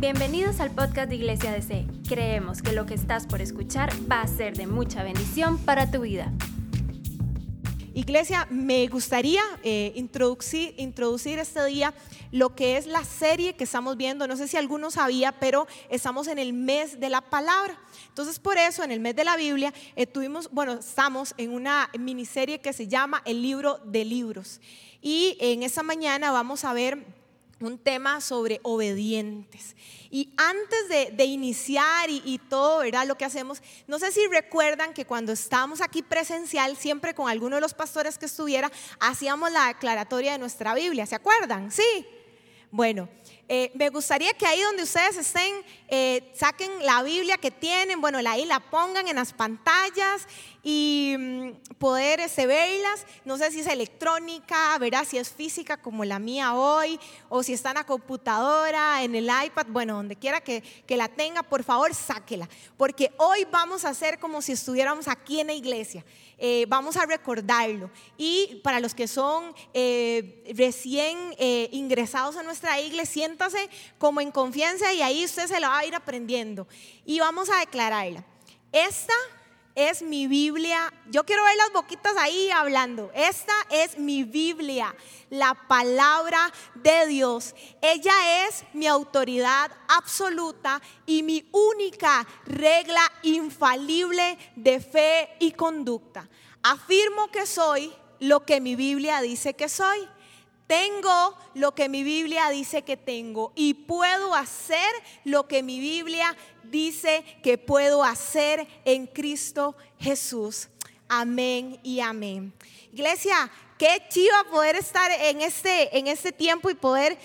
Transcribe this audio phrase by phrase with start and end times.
[0.00, 1.84] Bienvenidos al podcast de Iglesia DC.
[2.08, 6.02] Creemos que lo que estás por escuchar va a ser de mucha bendición para tu
[6.02, 6.32] vida.
[7.94, 11.92] Iglesia, me gustaría eh, introducir, introducir este día
[12.30, 14.28] lo que es la serie que estamos viendo.
[14.28, 17.76] No sé si alguno sabía, pero estamos en el mes de la palabra.
[18.06, 21.90] Entonces, por eso, en el mes de la Biblia, eh, tuvimos, bueno, estamos en una
[21.98, 24.60] miniserie que se llama El libro de libros.
[25.02, 27.17] Y en esta mañana vamos a ver
[27.60, 29.74] un tema sobre obedientes.
[30.10, 33.06] Y antes de, iniciar y, todo, ¿verdad?
[33.06, 37.56] Lo que hacemos, no sé si recuerdan que cuando estábamos aquí presencial, siempre con alguno
[37.56, 38.70] de los pastores que estuviera,
[39.00, 41.70] hacíamos la declaratoria de nuestra Biblia, ¿se acuerdan?
[41.70, 42.06] Sí.
[42.70, 43.08] Bueno,
[43.48, 45.54] eh, me gustaría que ahí donde ustedes estén,
[45.88, 50.26] eh, saquen la Biblia que tienen, bueno, ahí la pongan en las pantallas
[50.70, 53.06] y mm, poder verlas.
[53.24, 57.00] No sé si es electrónica, verá si es física como la mía hoy,
[57.30, 61.08] o si está en la computadora, en el iPad, bueno, donde quiera que, que la
[61.08, 62.46] tenga, por favor, sáquela.
[62.76, 66.04] Porque hoy vamos a hacer como si estuviéramos aquí en la iglesia.
[66.36, 67.90] Eh, vamos a recordarlo.
[68.18, 74.30] Y para los que son eh, recién eh, ingresados a nuestra iglesia, siéntase como en
[74.30, 76.68] confianza y ahí usted se lo va a ir aprendiendo.
[77.06, 78.22] Y vamos a declararla.
[78.70, 79.14] Esta
[79.78, 80.92] es mi Biblia.
[81.08, 83.12] Yo quiero ver las boquitas ahí hablando.
[83.14, 84.92] Esta es mi Biblia,
[85.30, 87.54] la palabra de Dios.
[87.80, 96.28] Ella es mi autoridad absoluta y mi única regla infalible de fe y conducta.
[96.60, 100.08] Afirmo que soy lo que mi Biblia dice que soy.
[100.68, 104.88] Tengo lo que mi Biblia dice que tengo y puedo hacer
[105.24, 110.68] lo que mi Biblia dice que puedo hacer en Cristo Jesús.
[111.08, 112.52] Amén y amén.
[112.92, 117.18] Iglesia, qué chiva poder estar en este, en este tiempo y poder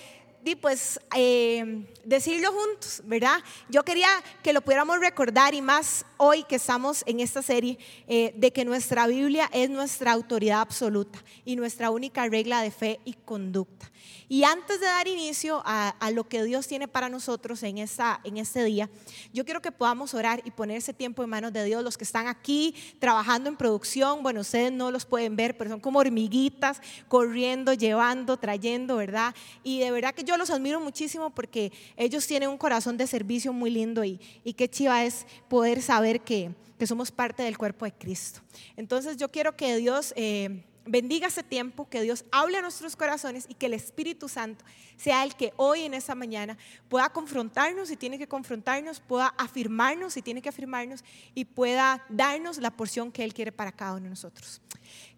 [0.60, 3.42] pues eh, decirlo juntos, ¿verdad?
[3.70, 4.08] Yo quería
[4.42, 8.64] que lo pudiéramos recordar y más hoy que estamos en esta serie eh, de que
[8.64, 13.90] nuestra Biblia es nuestra autoridad absoluta y nuestra única regla de fe y conducta.
[14.28, 18.36] Y antes de dar inicio a, lo que Dios tiene para nosotros en, esta, en
[18.36, 18.88] este día,
[19.32, 21.84] yo quiero que podamos orar y poner ese tiempo en manos de Dios.
[21.84, 25.80] Los que están aquí trabajando en producción, bueno, ustedes no los pueden ver, pero son
[25.80, 29.34] como hormiguitas corriendo, llevando, trayendo, ¿verdad?
[29.62, 33.52] Y de verdad que yo los admiro muchísimo porque ellos tienen un corazón de servicio
[33.52, 36.50] muy lindo y, y qué chiva es poder saber que,
[36.86, 38.40] somos parte del cuerpo de Cristo.
[38.76, 40.12] Entonces yo quiero que Dios...
[40.16, 44.64] Eh, bendiga ese tiempo, que Dios hable a nuestros corazones y que el Espíritu Santo
[44.96, 46.58] sea el que hoy en esa mañana
[46.88, 51.04] pueda confrontarnos si tiene que confrontarnos, pueda afirmarnos si tiene que afirmarnos
[51.34, 54.60] y pueda darnos la porción que Él quiere para cada uno de nosotros.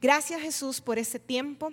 [0.01, 1.73] Gracias Jesús por este tiempo.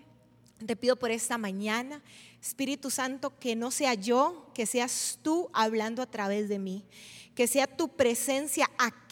[0.65, 2.01] Te pido por esta mañana,
[2.41, 6.85] Espíritu Santo, que no sea yo, que seas tú hablando a través de mí
[7.35, 9.02] que sea tu presencia aquí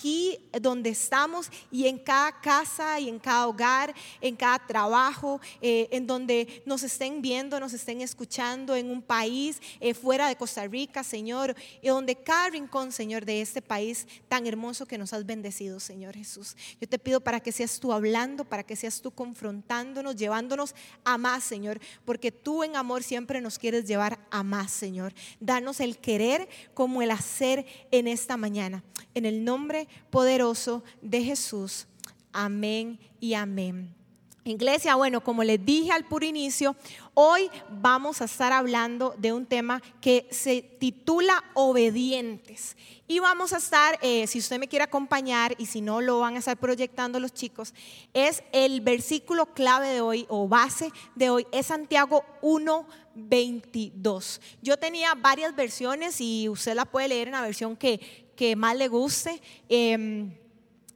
[0.61, 6.07] donde estamos y en cada casa y en cada hogar, en cada trabajo, eh, en
[6.07, 11.03] donde nos estén viendo, nos estén escuchando, en un país eh, fuera de Costa Rica,
[11.03, 15.79] Señor, y donde cada rincón, Señor, de este país tan hermoso que nos has bendecido,
[15.79, 16.55] Señor Jesús.
[16.79, 21.17] Yo te pido para que seas tú hablando, para que seas tú confrontándonos, llevándonos a
[21.17, 25.13] más, Señor, porque tú en amor siempre nos quieres llevar a más, Señor.
[25.39, 28.83] Danos el querer como el hacer en esta mañana.
[29.13, 31.87] En el nombre poderoso de Jesús.
[32.33, 33.95] Amén y amén.
[34.43, 36.75] Iglesia, bueno, como les dije al puro inicio,
[37.13, 42.75] hoy vamos a estar hablando de un tema que se titula obedientes.
[43.07, 46.37] Y vamos a estar, eh, si usted me quiere acompañar y si no lo van
[46.37, 47.75] a estar proyectando los chicos,
[48.15, 54.41] es el versículo clave de hoy o base de hoy, es Santiago 1, 22.
[54.63, 58.75] Yo tenía varias versiones y usted la puede leer en la versión que, que más
[58.75, 59.39] le guste.
[59.69, 60.33] Em,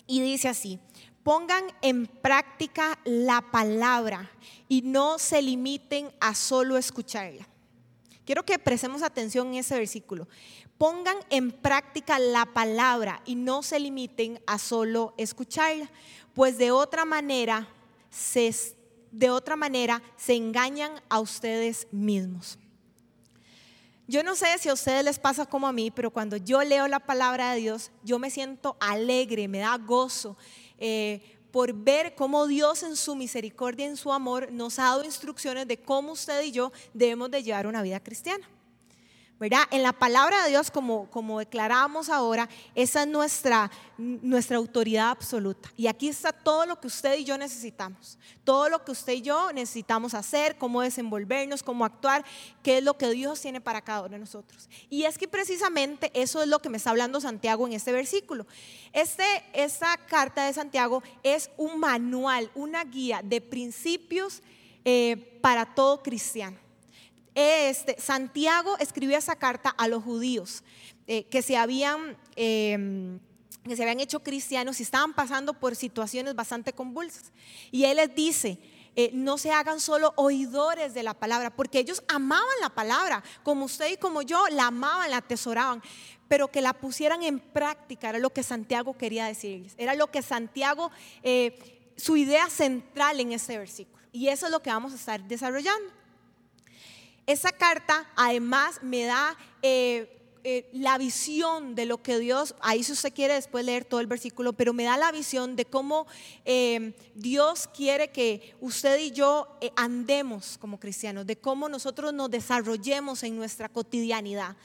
[0.07, 0.79] y dice así,
[1.21, 4.31] pongan en práctica la palabra
[4.67, 7.47] y no se limiten a solo escucharla.
[8.25, 10.27] Quiero que prestemos atención en ese versículo.
[10.79, 15.91] Pongan en práctica la palabra y no se limiten a solo escucharla,
[16.33, 17.69] pues de otra manera
[18.09, 18.51] se
[19.11, 22.57] de otra manera se engañan a ustedes mismos.
[24.07, 26.87] Yo no sé si a ustedes les pasa como a mí, pero cuando yo leo
[26.87, 30.37] la palabra de Dios, yo me siento alegre, me da gozo
[30.77, 35.67] eh, por ver cómo Dios en su misericordia, en su amor, nos ha dado instrucciones
[35.67, 38.47] de cómo usted y yo debemos de llevar una vida cristiana.
[39.39, 39.63] ¿Verdad?
[39.71, 45.69] En la palabra de Dios, como, declaramos ahora, esa es nuestra, nuestra autoridad absoluta.
[45.75, 48.17] Y aquí está todo lo que usted y yo necesitamos.
[48.45, 52.23] Todo lo que usted y yo necesitamos hacer, cómo desenvolvernos, cómo actuar,
[52.63, 54.69] qué es lo que Dios tiene para cada uno de nosotros.
[54.89, 58.47] Y es que precisamente eso es lo que me está hablando Santiago en este versículo.
[58.93, 64.41] Este, esta carta de Santiago es un manual, una guía de principios
[64.85, 66.64] eh, para todo cristiano
[67.35, 70.63] este, Santiago escribió esa carta a los judíos
[71.05, 73.19] eh, que, se habían, em,
[73.63, 77.33] que se habían hecho cristianos y estaban pasando por situaciones bastante convulsas.
[77.71, 78.57] Y él les dice,
[78.95, 83.65] eh, no se hagan solo oidores de la palabra, porque ellos amaban la palabra, como
[83.65, 85.83] usted y como yo, la amaban, la atesoraban,
[86.29, 90.21] pero que la pusieran en práctica, era lo que Santiago quería decirles, era lo que
[90.21, 90.91] Santiago,
[91.23, 94.01] eh, su idea central en este versículo.
[94.13, 95.94] Y eso es lo que vamos a estar desarrollando.
[97.27, 100.11] Esa carta además me da eh,
[100.43, 104.05] eh, la visión de lo que Dios, ahí si usted quiere después leer todo el
[104.05, 106.05] versículo, pero me da la visión de cómo
[106.45, 113.23] eh, Dios quiere que usted y yo andemos como cristianos, de cómo nosotros nos desarrollemos
[113.23, 114.55] en nuestra cotidianidad.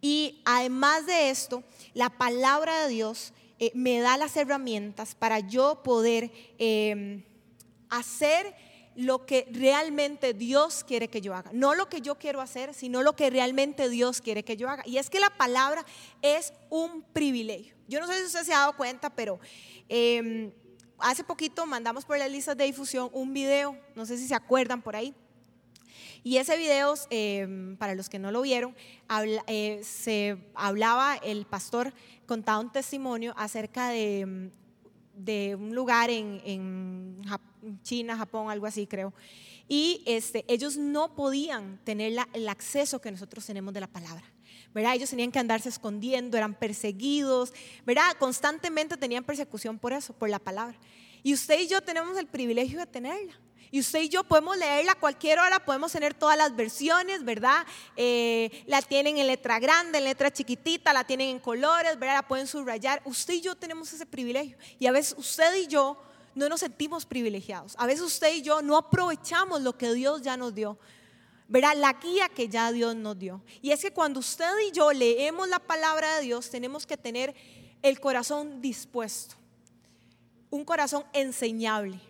[0.00, 1.62] Y además de esto,
[1.92, 3.34] la palabra de Dios
[3.74, 6.32] me da las herramientas para yo poder
[7.90, 8.54] hacer
[8.96, 11.50] lo que realmente Dios quiere que yo haga.
[11.52, 14.82] No lo que yo quiero hacer, sino lo que realmente Dios quiere que yo haga.
[14.86, 15.84] Y es que la palabra
[16.22, 17.74] es un privilegio.
[17.88, 19.38] Yo no sé si usted se ha dado cuenta, pero
[19.88, 20.52] em,
[20.98, 24.82] hace poquito mandamos por las listas de difusión un video, no sé si se acuerdan
[24.82, 25.14] por ahí.
[26.22, 28.76] Y ese video, em, para los que no lo vieron,
[29.46, 31.94] eh, se hablaba, el pastor
[32.26, 34.50] contaba un testimonio acerca de em,
[35.24, 37.20] de un lugar en,
[37.82, 39.12] China, Japón, algo así creo.
[39.68, 44.24] Y este, ellos no podían tener el acceso que nosotros tenemos de la palabra.
[44.72, 44.94] ¿verdad?
[44.94, 47.52] Ellos tenían que andarse escondiendo, eran perseguidos,
[47.84, 48.16] ¿verdad?
[48.18, 50.78] Constantemente tenían persecución por eso, por la palabra.
[51.22, 53.38] Y usted y yo tenemos el privilegio de tenerla.
[53.70, 57.64] Y usted y yo podemos leerla a cualquier hora, podemos tener todas las versiones, ¿verdad?
[57.96, 62.16] Eh, la tienen en letra grande, en letra chiquitita, la tienen en colores, ¿verdad?
[62.16, 63.00] La pueden subrayar.
[63.04, 64.56] Usted y yo tenemos ese privilegio.
[64.78, 65.96] Y a veces usted y yo
[66.34, 67.76] no nos sentimos privilegiados.
[67.78, 70.78] A veces usted y yo no aprovechamos lo que Dios ya nos dio.
[71.50, 71.76] ¿verdad?
[71.76, 73.42] La guía que ya Dios nos dio.
[73.60, 77.34] Y es que cuando usted y yo leemos la palabra de Dios, tenemos que tener
[77.82, 79.34] el corazón dispuesto,
[80.48, 82.00] un corazón enseñable,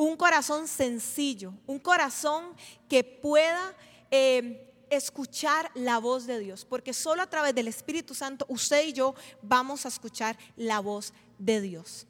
[0.00, 2.54] un corazón sencillo, un corazón
[2.88, 3.76] que pueda
[4.10, 8.94] eh, escuchar la voz de Dios, porque solo a través del Espíritu Santo usted y
[8.94, 12.06] yo vamos a escuchar la voz de Dios.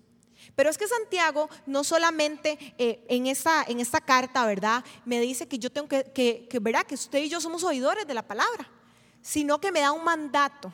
[0.55, 4.85] Pero es que Santiago no solamente eh, en, esta, en carta, ¿verdad?
[5.05, 6.87] Me dice que yo tengo que, que, que, ¿verdad?
[6.87, 8.71] Que usted y yo somos oidores de la palabra,
[9.21, 10.73] sino que me da un mandato,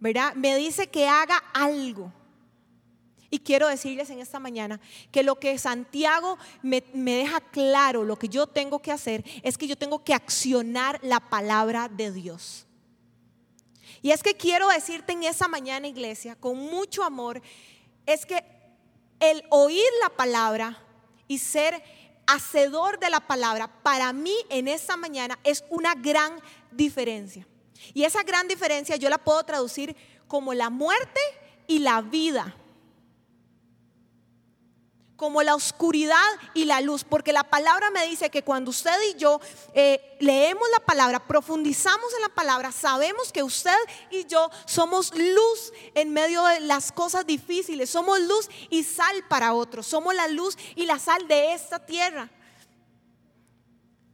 [0.00, 0.34] ¿verdad?
[0.34, 2.12] Me dice que haga algo.
[3.34, 8.28] Y quiero decirles en esta mañana que lo que Santiago me, deja claro, lo que
[8.28, 12.64] yo tengo que hacer, es que yo tengo que accionar la palabra de Dios.
[14.02, 17.42] Y es que quiero decirte en esa mañana, iglesia, con mucho amor,
[18.06, 18.44] es que
[19.18, 20.80] el oír la palabra
[21.26, 21.82] y ser
[22.28, 26.40] hacedor de la palabra, para mí en esta mañana es una gran
[26.70, 27.48] diferencia.
[27.94, 29.96] Y esa gran diferencia yo la puedo traducir
[30.28, 31.20] como la muerte
[31.66, 32.54] y la vida
[35.16, 36.16] como la oscuridad
[36.54, 39.40] y la luz, porque la palabra me dice que cuando usted y yo
[39.72, 43.76] eh, leemos la palabra, profundizamos en la palabra, sabemos que usted
[44.10, 49.54] y yo somos luz en medio de las cosas difíciles, somos luz y sal para
[49.54, 52.28] otros, somos la luz y la sal de esta tierra.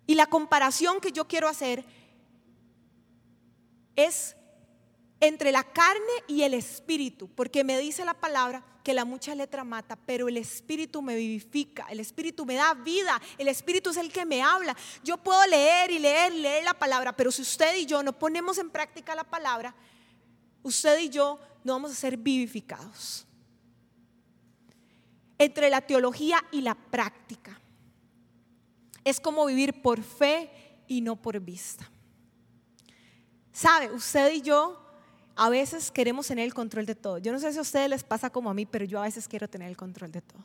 [0.06, 1.84] Y la comparación que yo quiero hacer
[3.96, 4.36] es
[5.20, 9.64] entre la carne y el espíritu, porque me dice la palabra que la mucha letra
[9.64, 14.10] mata, pero el espíritu me vivifica, el espíritu me da vida, el espíritu es el
[14.10, 14.74] que me habla.
[15.04, 18.18] Yo puedo leer y leer y leer la palabra, pero si usted y yo no
[18.18, 19.74] ponemos en práctica la palabra,
[20.62, 23.26] usted y yo no vamos a ser vivificados.
[25.38, 27.58] Entre la teología y la práctica.
[29.04, 30.50] Es como vivir por fe
[30.86, 31.90] y no por vista.
[33.52, 33.90] ¿Sabe?
[33.90, 34.79] Usted y yo
[35.42, 37.16] a veces queremos tener el control de todo.
[37.16, 39.26] Yo no sé si a ustedes les pasa como a mí, pero yo a veces
[39.26, 40.44] quiero tener el control de todo.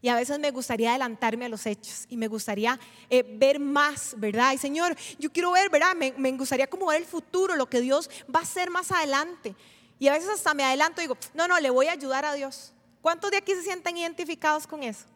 [0.00, 2.78] Y a veces me gustaría adelantarme a los hechos y me gustaría
[3.10, 4.52] eh, ver más, ¿verdad?
[4.52, 5.96] Y Señor, yo quiero ver, ¿verdad?
[5.96, 9.56] Me, gustaría como ver el futuro, lo que Dios va a hacer más adelante.
[9.98, 12.34] Y a veces hasta me adelanto y digo, no, no, le voy a ayudar a
[12.34, 12.74] Dios.
[13.02, 15.06] ¿Cuántos de aquí se sienten identificados con eso?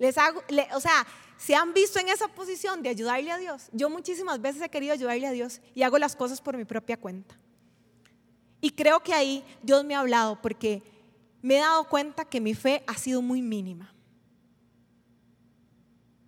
[0.00, 0.42] Les hago,
[0.74, 1.06] o sea,
[1.38, 3.68] ¿Se han visto en esa posición de ayudarle a Dios?
[3.72, 6.96] Yo muchísimas veces he querido ayudarle a Dios y hago las cosas por mi propia
[6.96, 7.36] cuenta.
[8.62, 10.82] Y creo que ahí Dios me ha hablado porque
[11.42, 13.92] me he dado cuenta que mi fe ha sido muy mínima.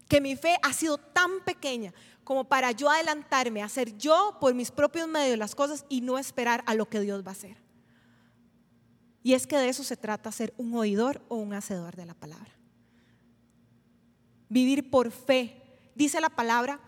[0.08, 4.72] Que mi fe ha sido tan pequeña como para yo adelantarme hacer yo por mis
[4.72, 7.56] propios medios las cosas y no esperar a lo que Dios va a hacer.
[9.22, 12.14] Y es que de eso se trata, ser un oidor o un hacedor de la
[12.14, 12.50] palabra.
[14.48, 15.62] Vivir por fe.
[15.94, 16.80] Dice la palabra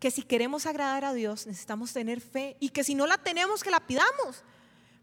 [0.00, 3.62] que si queremos agradar a Dios necesitamos tener fe y que si no la tenemos
[3.62, 4.42] que la pidamos.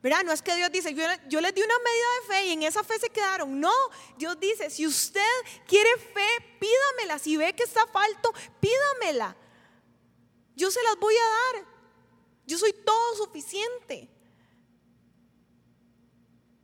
[0.02, 0.24] ¿Verdad?
[0.24, 2.64] No es que Dios dice, yo, yo, les di una medida de fe y en
[2.64, 3.60] esa fe se quedaron.
[3.60, 3.74] No,
[4.18, 5.22] Dios dice, si usted
[5.68, 6.28] quiere fe,
[6.60, 7.20] pídamela.
[7.20, 9.36] Si ve que está falto, pídamela.
[10.56, 11.66] Yo se las voy a dar.
[12.46, 14.10] Yo soy todo suficiente.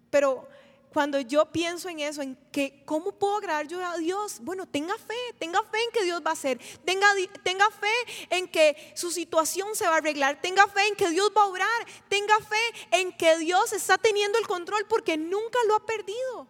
[0.09, 0.47] Pero
[0.95, 4.97] cuando yo pienso en eso, en que cómo puedo agradar yo a Dios, bueno, tenga
[4.97, 7.05] fe, tenga fe en que Dios va a hacer, tenga,
[7.43, 11.33] tenga fe en que su situación se va a arreglar, tenga fe en que Dios
[11.35, 15.75] va a obrar, tenga fe en que Dios está teniendo el control porque nunca lo
[15.75, 16.47] ha perdido.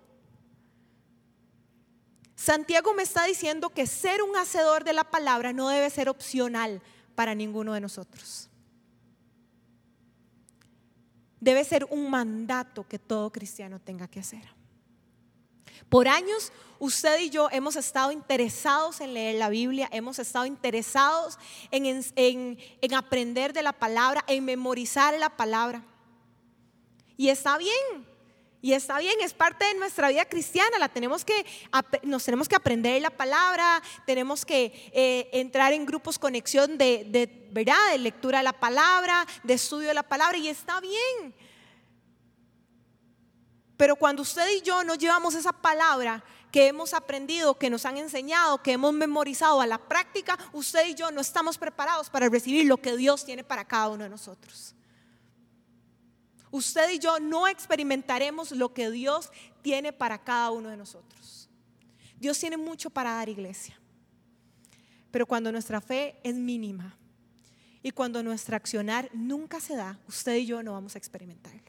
[2.36, 6.84] Santiago me está diciendo que ser un hacedor de la palabra no debe ser opcional
[7.16, 8.45] para ninguno de nosotros
[11.46, 14.42] debe ser un mandato que todo cristiano tenga que hacer.
[15.90, 21.38] Por años usted y yo hemos estado interesados en leer la Biblia, hemos estado interesados
[21.70, 25.86] en, en, aprender de la palabra, en memorizar la palabra.
[27.16, 28.08] Y está bien,
[28.66, 31.46] y está bien, es parte de nuestra vida cristiana, la tenemos que,
[32.02, 37.48] nos tenemos que aprender la palabra, tenemos que eh, entrar en grupos conexión de, de,
[37.52, 37.92] ¿verdad?
[37.92, 41.36] de lectura de la palabra, de estudio de la palabra, y está bien.
[43.78, 47.98] Pero cuando usted y yo no llevamos esa palabra que hemos aprendido, que nos han
[47.98, 52.66] enseñado, que hemos memorizado a la práctica, usted y yo no estamos preparados para recibir
[52.66, 54.76] lo que Dios tiene para cada uno de nosotros
[56.56, 59.32] usted y yo no experimentaremos lo que Dios
[59.62, 61.50] tiene para cada uno de nosotros.
[62.20, 63.80] Dios tiene mucho para dar iglesia.
[65.12, 66.98] Pero cuando nuestra fe es mínima
[67.82, 71.62] y cuando nuestro accionar nunca se da, usted y yo no vamos a experimentarlo.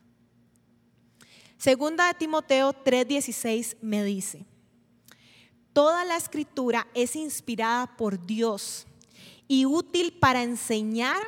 [1.58, 4.46] Segunda de Timoteo 3:16 me dice,
[5.72, 8.86] toda la escritura es inspirada por Dios
[9.48, 11.18] y útil para enseñar,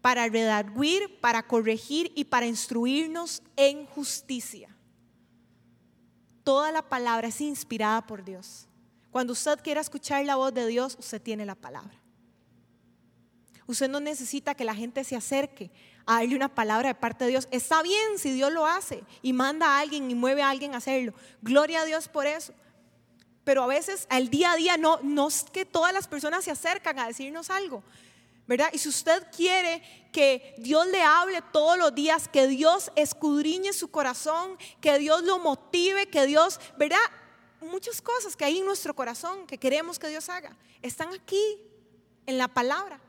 [0.00, 4.74] para redarguir, para corregir y para instruirnos en justicia.
[6.42, 8.66] Toda la palabra es inspirada por Dios.
[9.10, 12.00] Cuando usted quiera escuchar la voz de Dios, usted tiene la palabra.
[13.66, 15.70] Usted no necesita que la gente se acerque
[16.06, 17.46] a darle una palabra de parte de Dios.
[17.50, 20.78] Está bien si Dios lo hace y manda a alguien y mueve a alguien a
[20.78, 21.14] hacerlo.
[21.42, 22.52] Gloria a Dios por eso.
[23.44, 26.50] Pero a veces al día a día no, no es que todas las personas se
[26.50, 27.84] acercan a decirnos algo.
[28.50, 28.70] ¿Verdad?
[28.72, 29.80] Y si usted quiere
[30.10, 35.38] que Dios le hable todos los días, que Dios escudriñe su corazón, que Dios lo
[35.38, 36.98] motive, que Dios, ¿verdad?
[37.60, 41.40] Muchas cosas que hay en nuestro corazón que queremos que Dios haga, están aquí
[42.26, 43.00] en la palabra.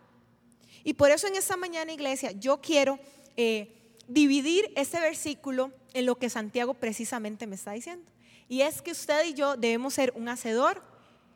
[0.83, 2.99] Y por eso en esta mañana, iglesia, yo quiero
[3.35, 8.11] eh, dividir este versículo en lo que Santiago precisamente me está diciendo.
[8.47, 10.83] Y es que usted y yo debemos ser un hacedor,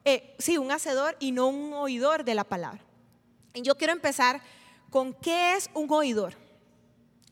[0.04, 2.86] eh, sí, un hacedor y no un oidor de la palabra.
[3.62, 4.42] Yo quiero empezar
[4.90, 6.34] con qué es un oidor.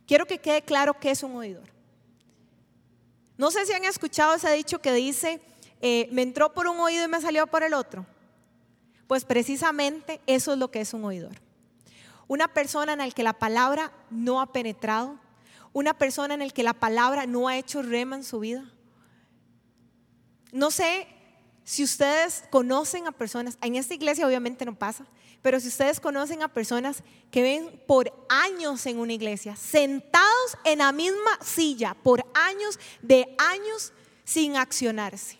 [0.05, 1.71] Quiero que quede claro qué es un oidor.
[3.37, 5.41] No sé si han escuchado ese dicho que dice,
[5.81, 8.05] eh, me entró por un oído y me salió por el otro.
[9.07, 11.33] Pues precisamente eso es lo que es un oidor.
[12.27, 15.19] Una persona en la que la palabra no ha penetrado,
[15.73, 18.63] una persona en la que la palabra no ha hecho rema en su vida.
[20.51, 21.07] No sé
[21.63, 25.05] si ustedes conocen a personas, en esta iglesia obviamente no pasa,
[25.41, 30.79] pero si ustedes conocen a personas que ven por años en una iglesia, sentados en
[30.79, 33.93] la misma silla, por años de años
[34.23, 35.37] sin accionarse,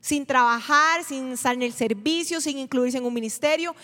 [0.00, 3.74] sin trabajar, sin estar en el servicio, sin incluirse en un ministerio,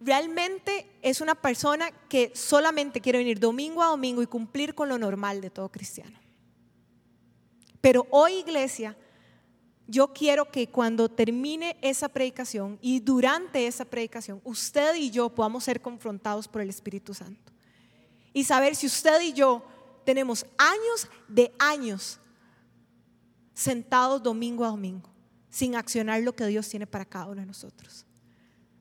[0.00, 4.98] realmente es una persona que solamente quiere venir domingo a domingo y cumplir con lo
[4.98, 6.18] normal de todo cristiano.
[7.80, 8.96] Pero hoy iglesia
[9.86, 15.64] yo quiero que cuando termine esa predicación y durante esa predicación, usted y yo podamos
[15.64, 17.52] ser confrontados por el Espíritu Santo.
[18.32, 19.62] Y saber si usted y yo
[20.04, 22.18] tenemos años de años
[23.54, 25.08] sentados domingo a domingo,
[25.50, 28.06] sin accionar lo que Dios tiene para cada uno de nosotros.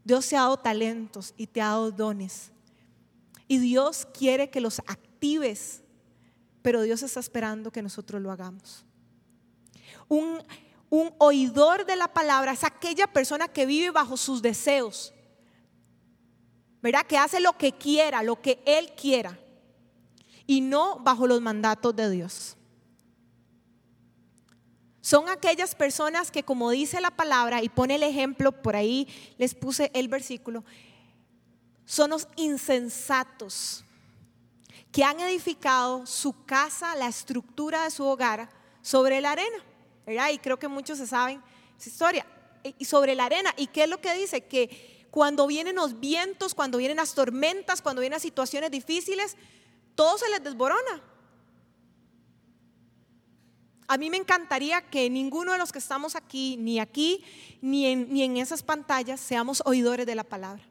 [0.03, 2.51] Dios te ha dado talentos y te ha dado dones.
[3.47, 5.81] Y Dios quiere que los actives,
[6.61, 8.85] pero Dios está esperando que nosotros lo hagamos.
[10.07, 10.41] Un
[10.91, 15.13] Un oidor de la palabra es aquella persona que vive bajo sus deseos.
[16.81, 17.05] ¿Verdad?
[17.07, 19.39] Que hace lo que quiera, lo que él quiera.
[20.45, 22.57] Y no bajo los mandatos de Dios.
[24.99, 29.07] Son aquellas personas que, como dice la palabra, y pone el ejemplo, por ahí
[29.37, 30.65] les puse el versículo,
[31.85, 33.85] son los insensatos
[34.91, 38.49] que han edificado su casa, la estructura de su hogar
[38.81, 39.70] sobre la arena.
[40.31, 41.41] Y creo que muchos se saben
[41.77, 42.25] esa historia.
[42.77, 43.53] Y sobre la arena.
[43.57, 44.41] ¿Y qué es lo que dice?
[44.41, 49.35] Que cuando vienen los vientos, cuando vienen las tormentas, cuando vienen las situaciones difíciles,
[49.95, 51.01] todo se les desborona.
[53.87, 57.25] A mí me encantaría que ninguno de los que estamos aquí, ni aquí,
[57.61, 60.70] ni ni en esas pantallas, seamos oidores de la palabra.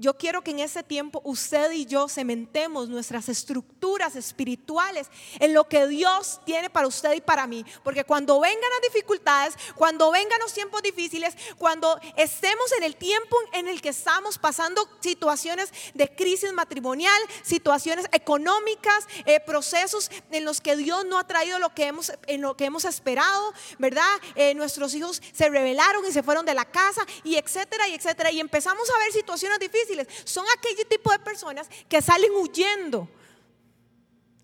[0.00, 5.68] Yo quiero que en ese tiempo usted y yo cementemos nuestras estructuras espirituales en lo
[5.68, 7.66] que Dios tiene para usted y para mí.
[7.84, 13.36] Porque cuando vengan las dificultades, cuando vengan los tiempos difíciles, cuando estemos en el tiempo
[13.52, 20.62] en el que estamos pasando situaciones de crisis matrimonial, situaciones económicas, eh, procesos en los
[20.62, 24.08] que Dios no ha traído lo que hemos, en lo que hemos esperado, ¿verdad?
[24.34, 28.30] Eh, nuestros hijos se rebelaron y se fueron de la casa y etcétera y etcétera.
[28.30, 29.89] Y empezamos a ver situaciones difíciles
[30.24, 33.08] son aquel tipo de personas que salen huyendo,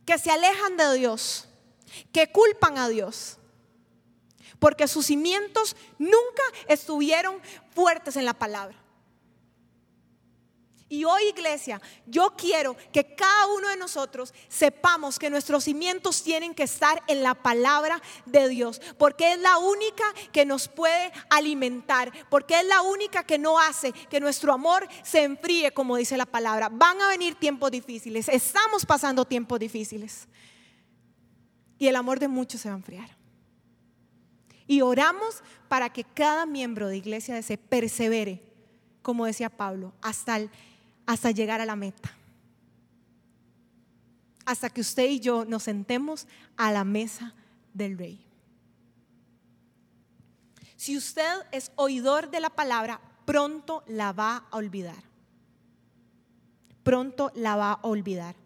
[0.04, 1.48] que se alejan de Dios,
[2.12, 3.38] que culpan a Dios,
[4.58, 7.40] porque sus cimientos nunca estuvieron
[7.74, 8.85] fuertes en la palabra.
[10.88, 16.54] Y hoy iglesia, yo quiero que cada uno de nosotros sepamos que nuestros cimientos tienen
[16.54, 22.12] que estar en la palabra de Dios, porque es la única que nos puede alimentar,
[22.30, 26.26] porque es la única que no hace que nuestro amor se enfríe, como dice la
[26.26, 26.68] palabra.
[26.68, 30.28] Van a venir tiempos difíciles, estamos pasando tiempos difíciles.
[31.78, 33.16] Y el amor de muchos se va a enfriar.
[34.68, 38.42] Y oramos para que cada miembro de iglesia se persevere,
[39.02, 40.50] como decía Pablo, hasta el
[41.06, 42.12] hasta llegar a la meta.
[44.44, 47.34] Hasta que usted y yo nos sentemos a la mesa
[47.72, 48.24] del rey.
[50.76, 55.02] Si usted es oidor de la palabra, pronto la va a olvidar.
[56.82, 58.36] Pronto la va a olvidar.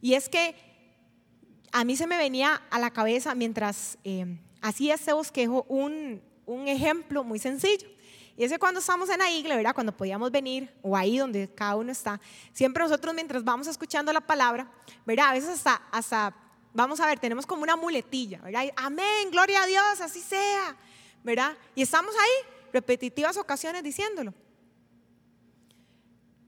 [0.00, 0.56] Y es que
[1.70, 6.68] a mí se me venía a la cabeza mientras eh, hacía ese bosquejo un, un
[6.68, 7.88] ejemplo muy sencillo.
[8.38, 9.74] Y ese cuando estamos en la iglesia, ¿verdad?
[9.74, 12.20] Cuando podíamos venir, o ahí donde cada uno está,
[12.52, 14.70] siempre nosotros mientras vamos escuchando la palabra,
[15.04, 15.30] ¿verdad?
[15.30, 16.32] A veces hasta, hasta
[16.72, 18.66] vamos a ver, tenemos como una muletilla, ¿verdad?
[18.76, 20.76] Amén, gloria a Dios, así sea,
[21.24, 21.56] ¿verdad?
[21.74, 24.32] Y estamos ahí, repetitivas ocasiones diciéndolo.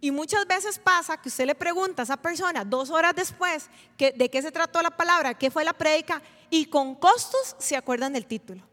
[0.00, 4.12] Y muchas veces pasa que usted le pregunta a esa persona dos horas después que,
[4.12, 8.12] de qué se trató la palabra, qué fue la prédica, y con costos se acuerdan
[8.12, 8.69] del título.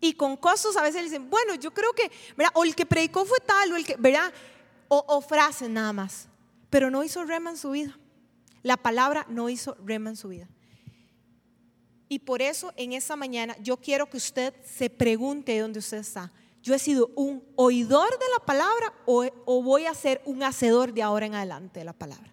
[0.00, 2.52] Y con costos a veces le dicen, bueno, yo creo que, ¿verdad?
[2.54, 4.32] O el que predicó fue tal, o el que, ¿verdad?
[4.88, 6.28] O, frases nada más.
[6.70, 7.98] Pero no hizo rema en su vida.
[8.62, 10.48] La palabra no hizo rema en su vida.
[12.08, 15.98] Y por eso en esta mañana yo quiero que usted se pregunte de dónde usted
[15.98, 16.32] está.
[16.62, 20.92] ¿Yo he sido un oidor de la palabra o, o voy a ser un hacedor
[20.92, 22.32] de ahora en adelante de la palabra?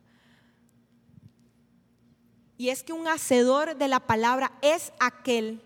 [2.57, 5.61] Y es que un hacedor de la palabra es aquel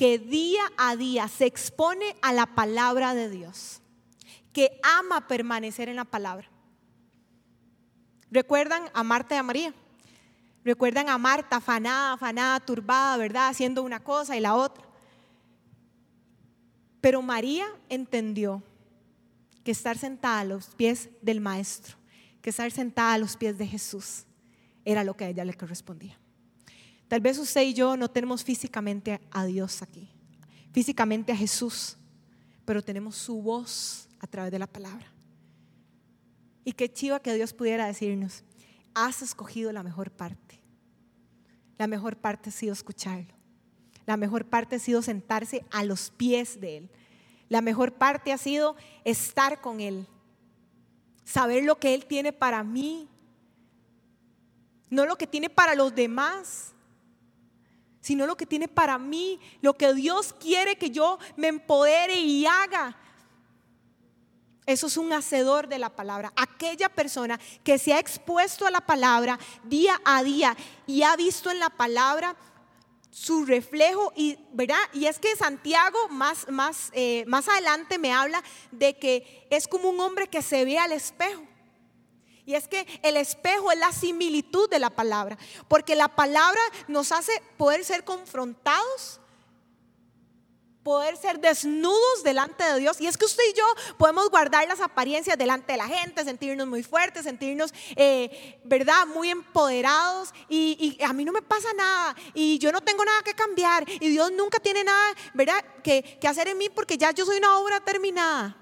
[0.00, 3.82] que día a día se expone a la palabra de Dios,
[4.50, 6.48] que ama permanecer en la palabra.
[8.30, 9.74] ¿Recuerdan a Marta y a María?
[10.64, 13.50] ¿Recuerdan a Marta afanada, afanada, turbada, verdad?
[13.50, 14.82] Haciendo una cosa y la otra.
[17.02, 18.62] Pero María entendió
[19.64, 21.98] que estar sentada a los pies del Maestro,
[22.40, 24.24] que estar sentada a los pies de Jesús,
[24.82, 26.19] era lo que a ella le correspondía.
[27.10, 30.08] Tal vez usted y yo no tenemos físicamente a Dios aquí,
[30.72, 31.96] físicamente a Jesús,
[32.64, 35.12] pero tenemos su voz a través de la palabra.
[36.64, 38.44] Y qué chiva que Dios pudiera decirnos,
[38.94, 40.60] has escogido la mejor parte.
[41.78, 43.34] La mejor parte ha sido escucharlo.
[44.06, 46.90] La mejor parte ha sido sentarse a los pies de Él.
[47.48, 50.06] La mejor parte ha sido estar con Él.
[51.24, 53.08] Saber lo que Él tiene para mí.
[54.90, 56.72] No lo que tiene para los demás
[58.00, 62.46] sino lo que tiene para mí, lo que Dios quiere que yo me empodere y
[62.46, 62.96] haga.
[64.66, 66.32] Eso es un hacedor de la palabra.
[66.36, 71.50] Aquella persona que se ha expuesto a la palabra día a día y ha visto
[71.50, 72.36] en la palabra
[73.10, 78.40] su reflejo y verdad y es que Santiago más más eh, más adelante me habla
[78.70, 81.42] de que es como un hombre que se ve al espejo
[82.50, 87.12] Y es que el espejo es la similitud de la palabra, porque la palabra nos
[87.12, 89.20] hace poder ser confrontados,
[90.82, 93.00] poder ser desnudos delante de Dios.
[93.00, 93.64] Y es que usted y yo
[93.98, 99.30] podemos guardar las apariencias delante de la gente, sentirnos muy fuertes, sentirnos, eh, ¿verdad?, muy
[99.30, 100.34] empoderados.
[100.48, 104.08] Y, a mí no me pasa nada, y yo no tengo nada que cambiar, y
[104.08, 107.58] Dios nunca tiene nada, ¿verdad?, que, que hacer en mí porque ya yo soy una
[107.58, 108.59] obra terminada.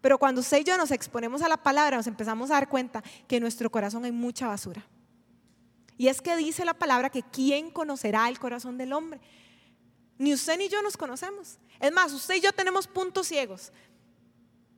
[0.00, 3.02] Pero cuando usted y yo nos exponemos a la palabra, nos empezamos a dar cuenta
[3.28, 4.86] que en nuestro corazón hay mucha basura.
[5.98, 9.20] Y es que dice la palabra que ¿quién conocerá el corazón del hombre?
[10.16, 11.58] Ni usted ni yo nos conocemos.
[11.78, 13.72] Es más, usted y yo tenemos puntos ciegos.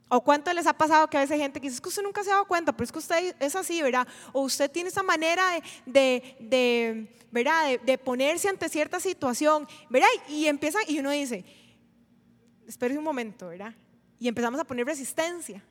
[0.09, 2.23] ¿O cuánto les ha pasado que a veces gente que dice, es que usted nunca
[2.23, 4.07] se ha dado cuenta, pero es que usted es así, ¿verdad?
[4.33, 5.45] O usted tiene esa manera
[5.87, 7.19] de, de.
[7.87, 10.09] De, ponerse ante cierta situación, ¿verdad?
[10.29, 11.47] Y empieza, y uno dice,
[12.67, 13.75] espere un momento, ¿verdad?
[14.23, 15.65] Y empezamos a poner resistencia.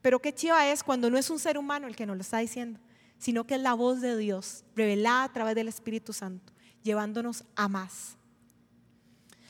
[0.00, 2.38] Pero qué chiva es cuando no es un ser humano el que nos lo está
[2.38, 2.80] diciendo,
[3.18, 7.68] sino que es la voz de Dios revelada a través del Espíritu Santo, llevándonos a
[7.68, 8.16] más.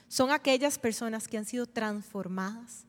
[0.08, 2.84] Son aquellas personas que han sido transformadas,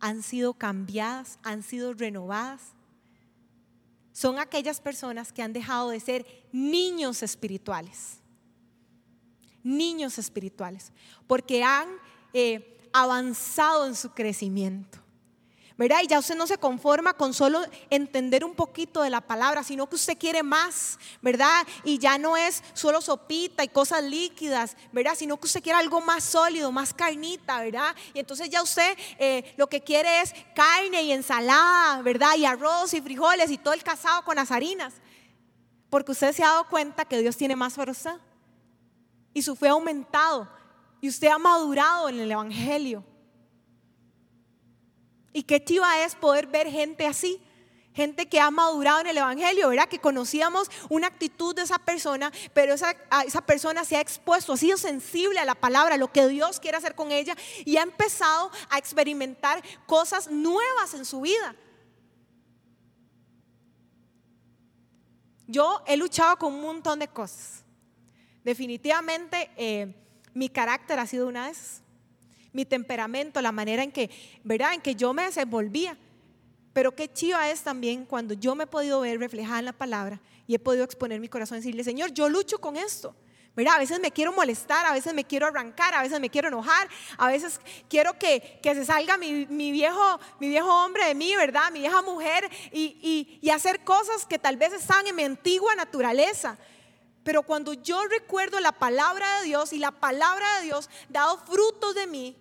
[0.00, 2.72] han sido cambiadas, han sido renovadas.
[4.10, 8.18] Son aquellas personas que han dejado de ser niños espirituales.
[9.62, 10.90] Niños espirituales.
[11.28, 11.88] Porque han
[12.32, 15.00] eh, avanzado en su crecimiento.
[15.76, 16.02] ¿Verdad?
[16.04, 19.88] Y ya usted no se conforma con solo entender un poquito de la palabra, sino
[19.88, 21.66] que usted quiere más, ¿verdad?
[21.82, 25.16] Y ya no es solo sopita y cosas líquidas, ¿verdad?
[25.16, 27.96] Sino que usted quiere algo más sólido, más carnita, ¿verdad?
[28.14, 32.36] Y entonces ya usted eh, lo que quiere es carne y ensalada, ¿verdad?
[32.36, 34.94] Y arroz y frijoles y todo el casado con las harinas.
[35.90, 38.20] Porque usted se ha dado cuenta que Dios tiene más usted.
[39.32, 40.48] Y su fe ha aumentado
[41.04, 43.04] y usted ha madurado en el Evangelio.
[45.34, 47.42] Y qué chiva es poder ver gente así,
[47.92, 49.86] gente que ha madurado en el Evangelio, ¿verdad?
[49.86, 54.56] Que conocíamos una actitud de esa persona, pero esa, esa persona se ha expuesto, ha
[54.56, 57.36] sido sensible a la palabra, a lo que Dios quiere hacer con ella
[57.66, 61.54] y ha empezado a experimentar cosas nuevas en su vida.
[65.46, 67.62] Yo he luchado con un montón de cosas.
[68.42, 70.00] Definitivamente eh,
[70.34, 71.82] mi carácter ha sido una de esas.
[72.52, 74.10] Mi temperamento, la manera en que,
[74.44, 74.74] ¿verdad?
[74.74, 75.96] En que yo me desenvolvía.
[76.72, 80.20] Pero qué chiva es también cuando yo me he podido ver reflejada en la palabra
[80.46, 83.14] y he podido exponer mi corazón y decirle, Señor, yo lucho con esto.
[83.56, 83.76] ¿verdad?
[83.76, 86.88] A veces me quiero molestar, a veces me quiero arrancar, a veces me quiero enojar,
[87.16, 91.70] a veces quiero que, se salga mi, viejo, mi viejo hombre de mí, ¿verdad?
[91.72, 96.58] Mi vieja mujer y, y hacer cosas que tal vez están en mi antigua naturaleza.
[97.24, 101.94] Pero cuando yo recuerdo la palabra de Dios y la palabra de Dios dado frutos
[101.94, 102.36] de mí,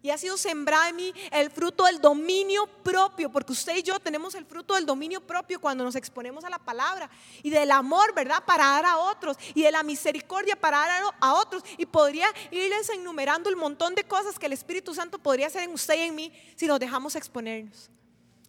[0.00, 3.98] y ha sido sembrado en mí el fruto del dominio propio, porque usted y yo
[3.98, 7.10] tenemos el fruto del dominio propio cuando nos exponemos a la palabra
[7.42, 8.44] y del amor, ¿verdad?
[8.46, 11.64] Para dar a otros y de la misericordia para dar a otros.
[11.76, 15.72] Y podría irles enumerando el montón de cosas que el Espíritu Santo podría hacer en
[15.72, 17.90] usted y en mí si nos dejamos exponernos,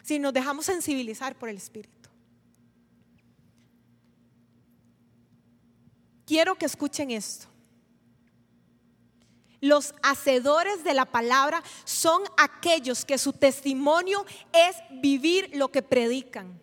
[0.04, 1.99] si nos dejamos sensibilizar por el Espíritu.
[6.30, 7.48] Quiero que escuchen esto.
[9.60, 16.62] Los hacedores de la palabra son aquellos que su testimonio es vivir lo que predican.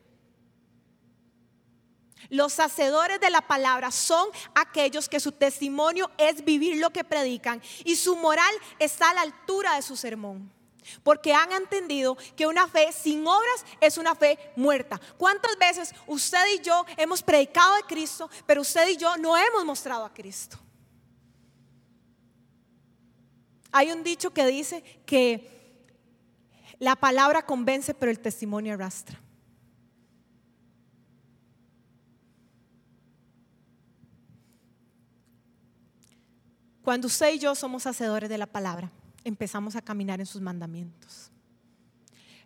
[2.30, 7.62] Los hacedores de la palabra son aquellos que su testimonio es vivir lo que predican
[7.84, 10.50] y su moral está a la altura de su sermón
[11.04, 15.00] porque han entendido que una fe sin obras es una fe muerta.
[15.18, 19.66] ¿Cuántas veces usted y yo hemos predicado de Cristo, pero usted y yo no hemos
[19.66, 20.58] mostrado a Cristo?
[23.72, 25.58] Hay un dicho que dice que
[26.80, 29.20] la palabra convence, pero el testimonio arrastra.
[36.88, 38.90] Cuando usted y yo somos hacedores de la palabra,
[39.28, 41.32] empezamos a caminar en sus mandamientos.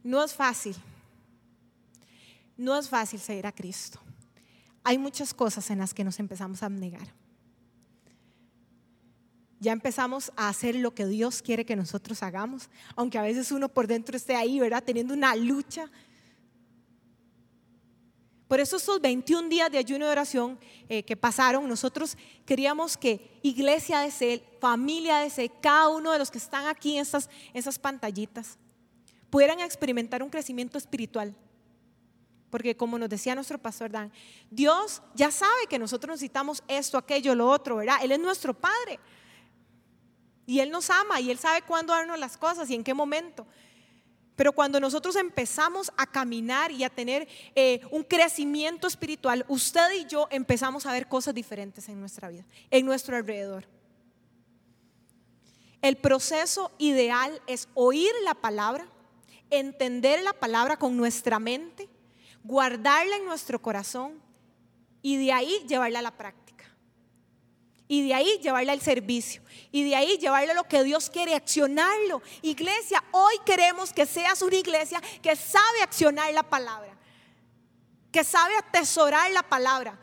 [0.03, 0.75] No es fácil.
[2.57, 3.99] No es fácil seguir a Cristo.
[4.83, 7.07] Hay muchas cosas en las que nos empezamos a negar.
[9.59, 13.69] Ya empezamos a hacer lo que Dios quiere que nosotros hagamos, aunque a veces uno
[13.69, 14.83] por dentro esté ahí, ¿verdad?
[14.83, 15.89] Teniendo una lucha
[18.51, 20.59] por eso estos 21 días de ayuno y oración
[20.89, 26.19] eh, que pasaron, nosotros queríamos que iglesia de ser, familia de ser, cada uno de
[26.19, 27.05] los que están aquí en
[27.53, 28.57] esas pantallitas,
[29.29, 31.33] pudieran experimentar un crecimiento espiritual.
[32.49, 34.11] Porque como nos decía nuestro pastor Dan,
[34.49, 37.99] Dios ya sabe que nosotros necesitamos esto, aquello, lo otro, ¿verdad?
[38.03, 38.99] Él es nuestro Padre.
[40.45, 43.47] Y Él nos ama y Él sabe cuándo darnos las cosas y en qué momento.
[44.41, 50.05] Pero cuando nosotros empezamos a caminar y a tener eh, un crecimiento espiritual, usted y
[50.05, 53.67] yo empezamos a ver cosas diferentes en nuestra vida, en nuestro alrededor.
[55.83, 58.87] El proceso ideal es oír la palabra,
[59.51, 61.87] entender la palabra con nuestra mente,
[62.43, 64.19] guardarla en nuestro corazón
[65.03, 66.40] y de ahí llevarla a la práctica.
[67.91, 69.41] Y de ahí llevarla al servicio.
[69.69, 72.21] Y de ahí llevarle lo que Dios quiere, accionarlo.
[72.41, 76.95] Iglesia, hoy queremos que seas una iglesia que sabe accionar la palabra.
[78.09, 79.99] Que sabe atesorar la palabra.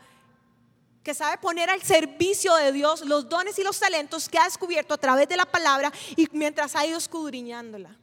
[1.03, 4.93] Que sabe poner al servicio de Dios los dones y los talentos que ha descubierto
[4.93, 7.97] a través de la palabra y mientras ha ido escudriñándola.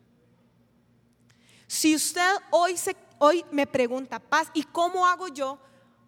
[1.68, 5.61] Si usted hoy, se, hoy me pregunta, paz, ¿y cómo hago yo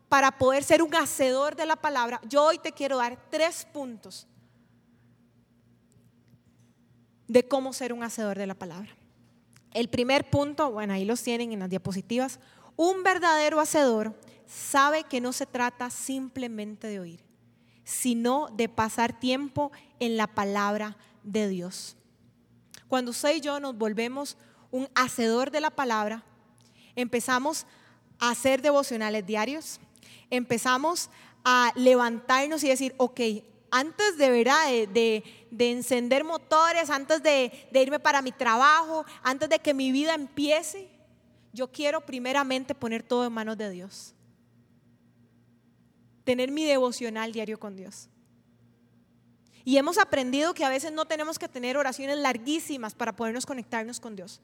[0.08, 2.20] para poder ser un hacedor de la palabra?
[2.28, 4.26] Yo hoy te quiero dar tres puntos
[7.26, 8.96] de cómo ser un hacedor de la palabra.
[9.72, 12.40] El primer punto, bueno, ahí los tienen en las diapositivas,
[12.74, 17.24] un verdadero hacedor sabe que no se trata simplemente de oír,
[17.84, 21.96] sino de pasar tiempo en la palabra de Dios.
[22.88, 24.38] Cuando usted y yo nos volvemos
[24.70, 26.24] un hacedor de la palabra,
[26.96, 27.66] empezamos
[28.18, 29.80] a hacer devocionales diarios,
[30.30, 31.10] empezamos
[31.44, 33.20] a levantarnos y decir, ok,
[33.70, 35.22] antes de verdad de,
[35.58, 40.88] encender motores, antes de, de irme para mi trabajo, antes de que mi vida empiece,
[41.52, 44.14] yo quiero primeramente poner todo en manos de Dios.
[46.24, 48.08] Tener mi devocional diario con Dios.
[49.64, 54.00] Y hemos aprendido que a veces no tenemos que tener oraciones larguísimas para podernos conectarnos
[54.00, 54.40] con Dios.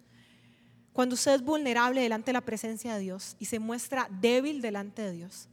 [0.92, 5.02] Cuando usted es vulnerable delante de la presencia de Dios y se muestra débil delante
[5.02, 5.48] de Dios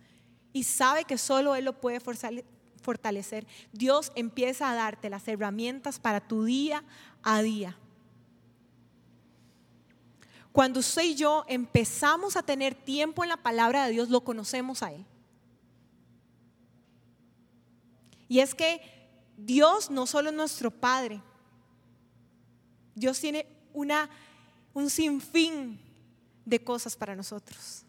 [0.54, 2.00] y sabe que solo Él lo puede
[2.82, 6.84] fortalecer, Dios empieza a darte las herramientas para tu día
[7.24, 7.78] a día.
[10.52, 14.84] Cuando usted y yo empezamos a tener tiempo en la palabra de Dios, lo conocemos
[14.84, 15.06] a Él.
[18.28, 18.82] Y es que
[19.38, 21.22] Dios no solo es nuestro Padre,
[22.96, 24.10] Dios tiene una
[24.74, 25.80] un sinfín
[26.46, 27.86] de cosas para nosotros.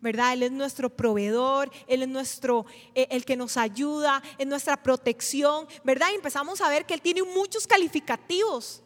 [0.00, 0.32] ¿Verdad?
[0.32, 5.68] Él es nuestro proveedor, Él es nuestro, eh, el que nos ayuda, es nuestra protección,
[5.84, 6.08] ¿verdad?
[6.12, 8.82] Y empezamos a ver que Él tiene muchos calificativos.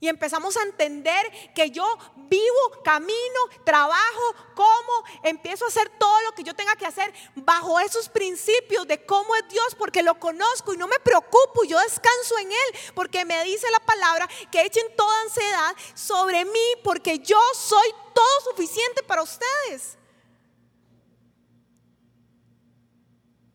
[0.00, 6.32] Y empezamos a entender que yo vivo, camino, trabajo, como, empiezo a hacer todo lo
[6.32, 10.72] que yo tenga que hacer bajo esos principios de cómo es Dios, porque lo conozco
[10.72, 14.86] y no me preocupo, yo descanso en Él, porque me dice la palabra que echen
[14.96, 19.96] toda ansiedad sobre mí, porque yo soy todo suficiente para ustedes.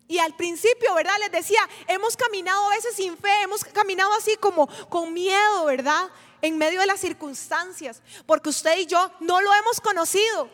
[0.08, 1.17] Y al principio, ¿verdad?
[1.19, 6.10] Les decía, hemos caminado a veces sin fe, hemos caminado así como con miedo, ¿verdad?
[6.43, 10.49] en medio de las circunstancias, porque usted y yo no lo hemos conocido.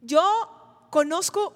[0.00, 1.54] Yo conozco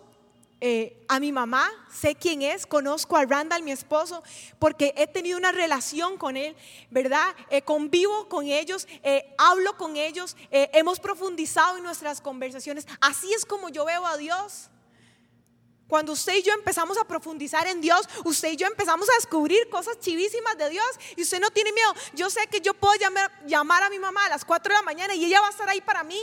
[0.61, 4.25] eh, a mi mamá, sé quién es, conozco a Randall, mi esposo,
[4.59, 6.57] porque he tenido una relación con él,
[6.90, 7.35] ¿verdad?
[7.51, 12.88] Eh, convivo con ellos, eh, hablo con ellos, hemos profundizado en nuestras conversaciones.
[13.01, 14.71] Así es como yo veo a Dios.
[15.87, 19.71] Cuando usted y yo empezamos a profundizar en Dios, usted y yo empezamos a descubrir
[19.71, 21.94] cosas chivísimas de Dios y usted no tiene miedo.
[22.14, 22.94] Yo sé que yo puedo
[23.47, 25.68] llamar, a mi mamá a las 4 de la mañana y ella va a estar
[25.68, 26.21] ahí para mí.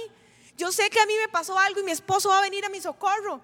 [0.57, 2.69] Yo sé que a mí me pasó algo y mi esposo va a venir a
[2.69, 3.41] mi socorro.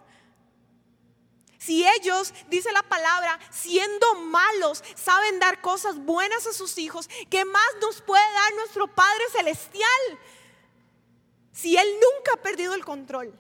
[1.62, 7.45] Si ellos, dice la palabra, siendo malos, saben dar cosas buenas a sus hijos, ¿qué
[7.45, 10.19] más nos puede dar nuestro Padre Celestial?
[11.52, 13.39] Si Él nunca ha perdido el control.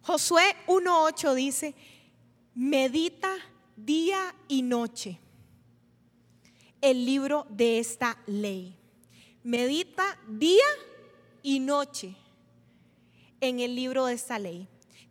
[0.00, 1.74] Josué 1.8 dice,
[2.54, 3.36] medita
[3.76, 5.20] día y noche
[6.80, 8.74] el libro de esta ley.
[9.42, 10.64] Medita día
[11.42, 12.16] y noche
[13.42, 14.66] en el libro de esta ley,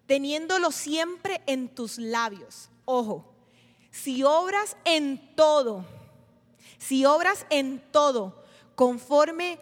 [0.07, 2.69] teniéndolo siempre en tus labios.
[2.85, 3.33] Ojo,
[3.91, 5.85] si obras en todo,
[6.77, 8.43] si obras en todo
[8.75, 9.59] conforme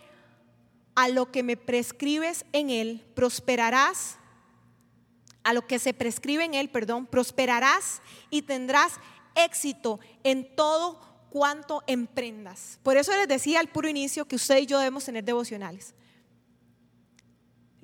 [0.94, 4.18] a lo que me prescribes en él, prosperarás
[5.44, 8.94] a lo que se prescribe en él, perdón, prosperarás y tendrás
[9.36, 12.80] éxito en todo cuanto emprendas.
[12.82, 15.94] Por eso les decía al puro inicio que usted y yo debemos tener devocionales.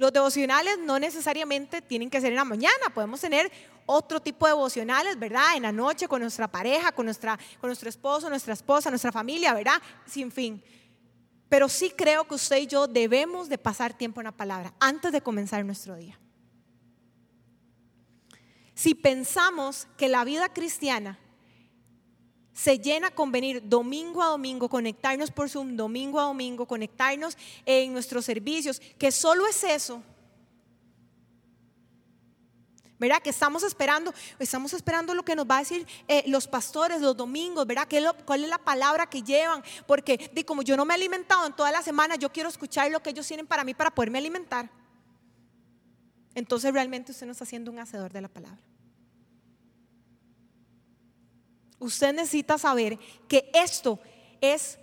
[0.02, 3.52] Los devocionales no necesariamente tienen que ser en la mañana, podemos tener
[3.86, 5.56] otro tipo de devocionales, ¿verdad?
[5.56, 9.54] En la noche con nuestra pareja, con, nuestra, con nuestro esposo, nuestra esposa, nuestra familia,
[9.54, 9.80] ¿verdad?
[10.08, 10.64] Sin fin.
[11.48, 15.12] Pero sí creo que usted y yo debemos de pasar tiempo en la palabra antes
[15.12, 16.18] de comenzar nuestro día.
[18.74, 21.20] si pensamos que la vida cristiana
[22.54, 27.94] se llena con venir domingo a domingo, conectarnos por Zoom, domingo a domingo, conectarnos en
[27.94, 30.04] nuestros servicios, que solo es eso.
[33.00, 33.20] ¿Verdad?
[33.24, 37.18] Que estamos esperando, estamos esperando lo que nos va a decir eh, los pastores los
[37.18, 37.88] domingos, ¿verdad?
[38.26, 39.64] ¿Cuál es la palabra que llevan?
[39.88, 42.92] Porque de, como yo no me he alimentado en toda la semana, yo quiero escuchar
[42.92, 44.70] lo que ellos tienen para mí para poderme alimentar.
[46.36, 48.62] Entonces realmente usted no está siendo un hacedor de la palabra.
[51.82, 54.00] Usted necesita saber que esto
[54.40, 54.78] es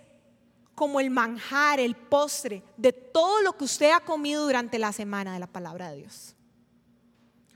[0.75, 5.33] como el manjar, el postre de todo lo que usted ha comido durante la semana
[5.33, 6.35] de la palabra de Dios.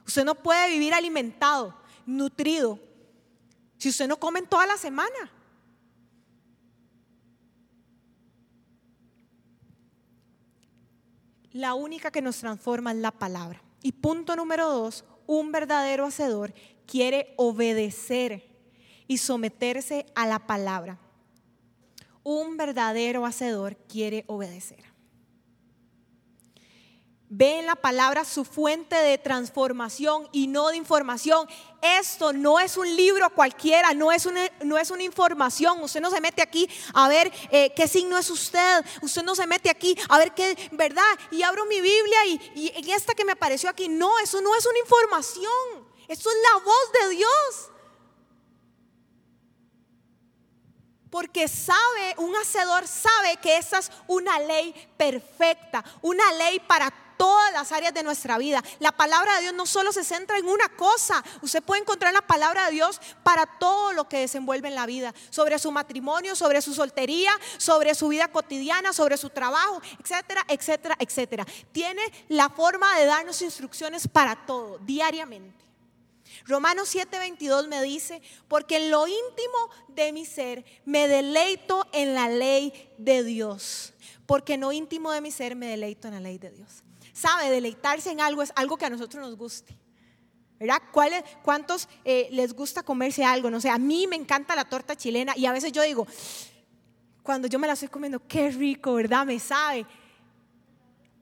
[0.07, 1.75] Usted no puede vivir alimentado,
[2.05, 2.79] nutrido,
[3.77, 5.29] si usted no come en toda la semana.
[11.51, 13.61] La única que nos transforma es la palabra.
[13.81, 16.53] Y punto número dos, un verdadero hacedor
[16.85, 18.52] quiere obedecer
[19.07, 20.97] y someterse a la palabra.
[22.23, 24.93] Un verdadero hacedor quiere obedecer.
[27.35, 31.47] Ve en la palabra su fuente de transformación y no de información.
[31.81, 35.81] Esto no es un libro cualquiera, no es una, no es una información.
[35.81, 38.85] Usted no se mete aquí a ver eh, qué signo es usted.
[39.01, 41.01] Usted no se mete aquí a ver qué, ¿verdad?
[41.31, 43.89] Y abro mi Biblia y, y esta que me apareció aquí.
[43.89, 45.91] No, eso no es una información.
[46.07, 47.72] Eso es la voz de Dios.
[51.13, 57.53] Porque sabe, un hacedor sabe que esa es una ley perfecta, una ley para todas
[57.53, 58.63] las áreas de nuestra vida.
[58.79, 62.23] La palabra de Dios no solo se centra en una cosa, usted puede encontrar la
[62.23, 66.63] palabra de Dios para todo lo que desenvuelve en la vida, sobre su matrimonio, sobre
[66.63, 71.45] su soltería, sobre su vida cotidiana, sobre su trabajo, etcétera, etcétera, etcétera.
[71.71, 75.62] Tiene la forma de darnos instrucciones para todo, diariamente.
[76.45, 82.29] Romanos 7:22 me dice, porque en lo íntimo de mi ser me deleito en la
[82.29, 83.93] ley de Dios.
[84.25, 86.83] Porque en lo íntimo de mi ser me deleito en la ley de Dios.
[87.13, 87.49] ¿Sabe?
[87.49, 89.77] Deleitarse en algo es algo que a nosotros nos guste.
[90.59, 90.81] ¿Verdad?
[91.43, 93.49] ¿Cuántos eh, les gusta comerse algo?
[93.49, 96.07] No sé, a mí me encanta la torta chilena y a veces yo digo,
[97.21, 99.25] cuando yo me la estoy comiendo, qué rico, ¿verdad?
[99.25, 99.85] Me sabe.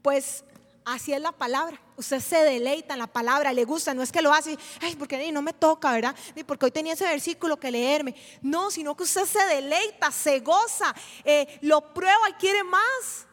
[0.01, 0.43] Pues
[0.91, 1.79] Así es la palabra.
[1.95, 5.31] Usted se deleita en la palabra, le gusta, no es que lo hace, ay, porque
[5.31, 6.13] no me toca, ¿verdad?
[6.35, 8.13] Ni porque hoy tenía ese versículo que leerme.
[8.41, 13.25] No, sino que usted se deleita, se goza, eh, lo prueba y quiere más.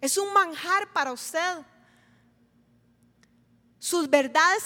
[0.00, 1.58] Es un manjar para usted.
[3.80, 4.62] Sus verdades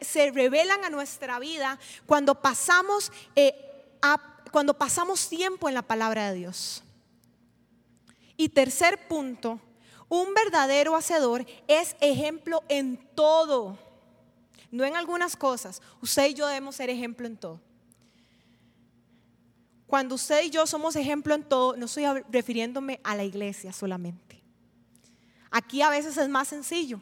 [0.00, 3.98] se, revelan a nuestra vida cuando pasamos, eh,
[4.52, 6.84] cuando pasamos tiempo en la palabra de Dios.
[8.36, 9.60] Y tercer punto,
[10.12, 13.78] un verdadero hacedor es ejemplo en todo,
[14.70, 15.80] no en algunas cosas.
[16.02, 17.58] Usted y yo debemos ser ejemplo en todo.
[19.86, 24.42] Cuando usted y yo somos ejemplo en todo, no estoy refiriéndome a la iglesia solamente.
[25.50, 27.00] Aquí a veces es más sencillo,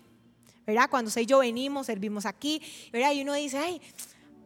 [0.64, 0.88] ¿verdad?
[0.88, 3.10] Cuando usted y yo venimos, servimos aquí, ¿verdad?
[3.10, 3.82] Y uno dice, ay,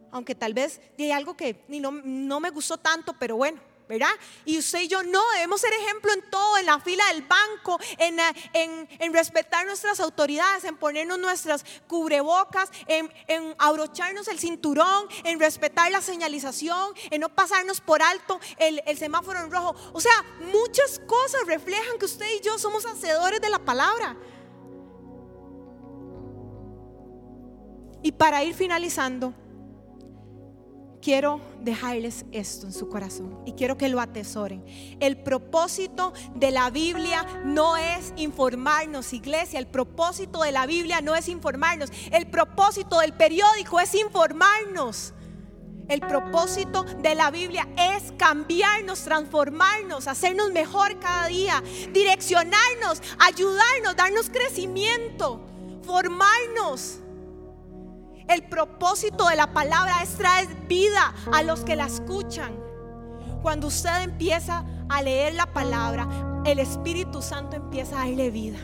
[0.09, 4.11] aunque tal vez hay algo que no, no me gustó tanto, pero bueno, ¿verdad?
[4.45, 7.79] Y usted y yo no, debemos ser ejemplo en todo, en la fila del banco,
[7.97, 15.07] en, eh, en, respetar nuestras autoridades, en ponernos nuestras cubrebocas, en, en, abrocharnos el cinturón,
[15.23, 19.75] en respetar la señalización, en no pasarnos por alto el, el semáforo en rojo.
[19.93, 24.17] O sea, muchas cosas reflejan que usted y yo somos hacedores de la palabra.
[28.01, 29.33] Y para ir finalizando,
[31.05, 34.65] quiero dejarles esto en su corazón y quiero que lo atesoren.
[34.99, 39.59] El propósito de la Biblia no es informarnos, iglesia.
[39.59, 41.91] El propósito de la Biblia no es informarnos.
[42.11, 45.13] El propósito del periódico es informarnos.
[45.89, 51.61] El propósito de la Biblia es cambiarnos, transformarnos, hacernos mejor cada día,
[51.93, 55.39] direccionarnos, ayudarnos, darnos crecimiento,
[55.83, 57.01] formarnos.
[58.27, 62.55] El propósito de la palabra es traer vida a los que la escuchan.
[63.41, 68.59] Cuando usted empieza a leer la palabra, el Espíritu Santo empieza a darle vida.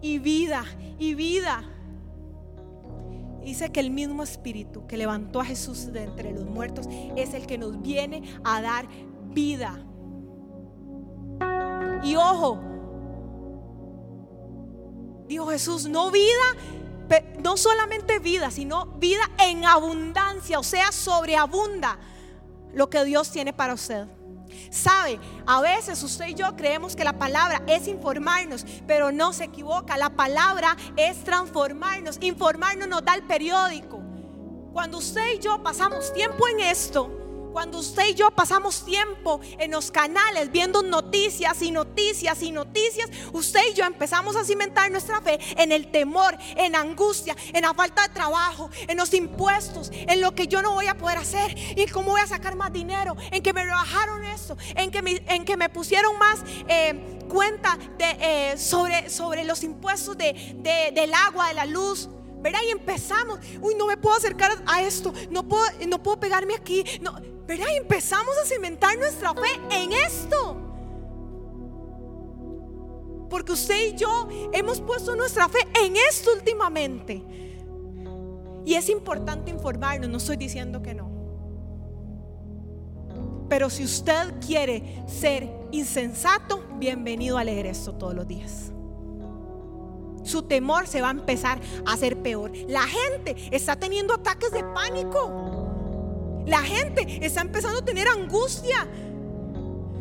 [0.00, 0.64] Y vida,
[0.98, 1.64] y vida.
[3.42, 6.86] Dice que el mismo Espíritu que levantó a Jesús de entre los muertos
[7.16, 8.86] es el que nos viene a dar
[9.30, 9.84] vida.
[12.04, 12.60] Y ojo,
[15.26, 16.56] dijo Jesús, no vida
[17.42, 21.98] no solamente vida, sino vida en abundancia, o sea, sobreabunda
[22.74, 24.06] lo que Dios tiene para usted.
[24.70, 29.44] Sabe, a veces usted y yo creemos que la palabra es informarnos, pero no se
[29.44, 29.96] equivoca.
[29.96, 32.18] La palabra es transformarnos.
[32.20, 34.00] Informarnos nos da el periódico,
[34.72, 37.21] Cuando usted y yo pasamos tiempo en esto,
[37.52, 43.08] cuando usted y yo pasamos tiempo en los canales viendo noticias y noticias y noticias,
[43.32, 47.74] usted y yo empezamos a cimentar nuestra fe en el temor, en angustia, en la
[47.74, 51.54] falta de trabajo, en los impuestos, en lo que yo no voy a poder hacer.
[51.76, 55.22] Y cómo voy a sacar más dinero, en que me rebajaron esto, en que me,
[55.28, 61.48] en que me pusieron más eh, cuenta eh, sobre, sobre los impuestos de, del agua,
[61.48, 62.08] de la luz.
[62.40, 62.58] ¿verdad?
[62.66, 66.84] Y empezamos, uy, no me puedo acercar a esto, no puedo, no puedo pegarme aquí,
[67.00, 67.14] no,
[67.60, 70.56] empezamos a cimentar nuestra fe en esto.
[73.28, 77.22] Porque usted y yo hemos puesto nuestra fe en esto últimamente.
[78.64, 81.10] Y es importante informarnos, no estoy diciendo que no.
[83.48, 88.72] Pero si usted quiere ser insensato, bienvenido a leer esto todos los días
[90.24, 92.52] su temor se va a empezar a hacer peor.
[92.68, 95.61] La gente está teniendo ataques de pánico.
[96.46, 98.88] La gente está empezando a tener angustia.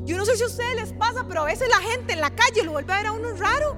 [0.03, 2.31] Yo no sé si a ustedes les pasa, pero a veces la gente en la
[2.31, 3.77] calle lo vuelve a ver a uno raro,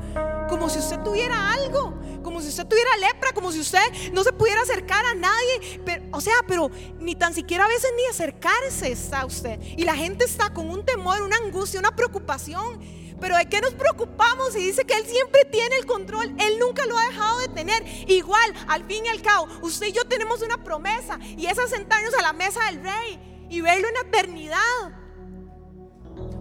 [0.50, 4.32] como si usted tuviera algo, como si usted tuviera lepra, como si usted no se
[4.32, 5.82] pudiera acercar a nadie.
[5.86, 9.60] Pero, o sea, pero ni tan siquiera a veces ni acercarse está usted.
[9.62, 13.03] Y la gente está con un temor, una angustia, una preocupación.
[13.24, 14.54] Pero ¿de qué nos preocupamos?
[14.54, 16.36] Y dice que Él siempre tiene el control.
[16.38, 17.82] Él nunca lo ha dejado de tener.
[18.10, 21.18] Igual, al fin y al cabo, usted y yo tenemos una promesa.
[21.38, 24.60] Y es sentarnos a la mesa del rey y verlo en eternidad.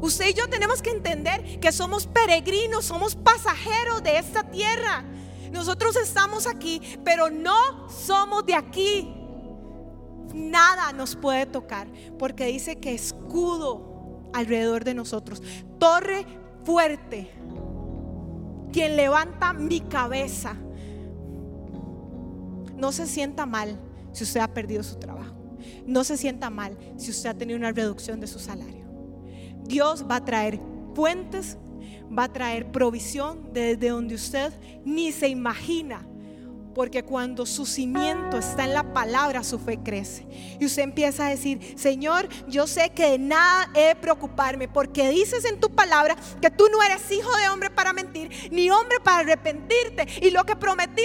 [0.01, 5.05] Usted y yo tenemos que entender que somos peregrinos, somos pasajeros de esta tierra.
[5.53, 9.09] Nosotros estamos aquí, pero no somos de aquí.
[10.35, 11.87] Nada nos puede tocar,
[12.19, 15.43] porque dice que escudo alrededor de nosotros,
[15.79, 17.31] torre fuerte,
[18.73, 20.57] quien levanta mi cabeza.
[22.77, 23.79] No se sienta mal
[24.13, 25.35] si usted ha perdido su trabajo.
[25.87, 28.85] No se sienta mal si usted ha tenido una reducción de su salario.
[29.65, 30.61] Dios va a traer
[30.95, 31.59] fuentes,
[32.17, 34.53] va a traer provisión desde donde usted
[34.85, 36.07] ni se imagina
[36.75, 40.27] porque cuando su cimiento está en la palabra, su fe crece.
[40.59, 45.09] Y usted empieza a decir, Señor, yo sé que de nada he de preocuparme, porque
[45.09, 48.99] dices en tu palabra que tú no eres hijo de hombre para mentir, ni hombre
[49.01, 50.07] para arrepentirte.
[50.21, 51.03] Y lo que prometiste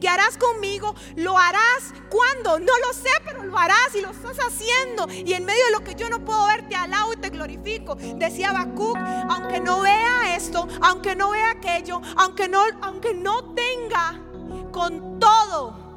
[0.00, 4.36] que harás conmigo, lo harás cuando, no lo sé, pero lo harás y lo estás
[4.38, 5.08] haciendo.
[5.10, 7.96] Y en medio de lo que yo no puedo ver, te alabo y te glorifico.
[7.96, 8.96] Decía Habacuc,
[9.28, 14.27] aunque no vea esto, aunque no vea aquello, aunque no, aunque no tenga
[14.70, 15.88] con todo.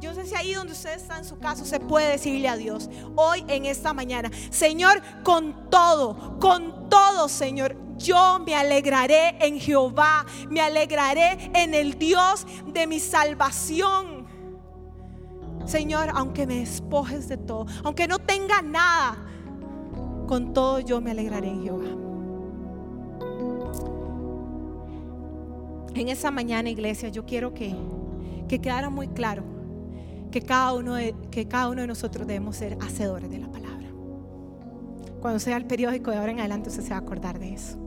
[0.00, 2.88] Yo sé si ahí donde usted está en su casa se puede decirle a Dios
[3.16, 10.24] hoy en esta mañana, Señor, con todo, con todo, Señor, yo me alegraré en Jehová,
[10.48, 14.28] me alegraré en el Dios de mi salvación.
[15.66, 19.18] Señor, aunque me despojes de todo, aunque no tenga nada,
[20.28, 22.07] con todo yo me alegraré en Jehová.
[25.94, 27.74] En esa mañana, iglesia, yo quiero que,
[28.48, 29.42] que quedara muy claro
[30.30, 33.88] que cada, uno de, que cada uno de nosotros debemos ser hacedores de la palabra.
[35.20, 37.78] Cuando sea el periódico de ahora en adelante, usted se va a acordar de eso.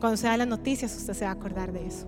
[0.00, 2.06] Cuando sea las noticias, usted se va a acordar de eso.